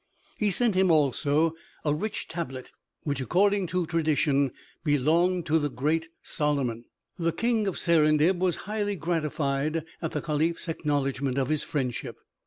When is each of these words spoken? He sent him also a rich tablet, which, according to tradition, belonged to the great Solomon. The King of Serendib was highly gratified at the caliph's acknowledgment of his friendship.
He 0.39 0.49
sent 0.49 0.73
him 0.73 0.89
also 0.89 1.53
a 1.85 1.93
rich 1.93 2.27
tablet, 2.27 2.71
which, 3.03 3.21
according 3.21 3.67
to 3.67 3.85
tradition, 3.85 4.51
belonged 4.83 5.45
to 5.45 5.59
the 5.59 5.69
great 5.69 6.09
Solomon. 6.23 6.85
The 7.19 7.31
King 7.31 7.67
of 7.67 7.77
Serendib 7.77 8.39
was 8.39 8.55
highly 8.65 8.95
gratified 8.95 9.85
at 10.01 10.13
the 10.13 10.21
caliph's 10.23 10.67
acknowledgment 10.67 11.37
of 11.37 11.49
his 11.49 11.63
friendship. 11.63 12.17